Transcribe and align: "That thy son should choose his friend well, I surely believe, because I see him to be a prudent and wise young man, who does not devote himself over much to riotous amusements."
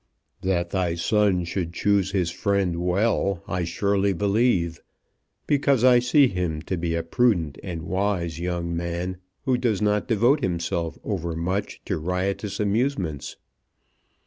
"That 0.41 0.71
thy 0.71 0.95
son 0.95 1.43
should 1.43 1.73
choose 1.73 2.09
his 2.09 2.31
friend 2.31 2.77
well, 2.83 3.43
I 3.47 3.65
surely 3.65 4.13
believe, 4.13 4.81
because 5.45 5.83
I 5.83 5.99
see 5.99 6.27
him 6.27 6.63
to 6.63 6.75
be 6.75 6.95
a 6.95 7.03
prudent 7.03 7.59
and 7.61 7.83
wise 7.83 8.39
young 8.39 8.75
man, 8.75 9.17
who 9.45 9.59
does 9.59 9.79
not 9.79 10.07
devote 10.07 10.39
himself 10.41 10.97
over 11.03 11.35
much 11.35 11.81
to 11.85 11.99
riotous 11.99 12.59
amusements." 12.59 13.35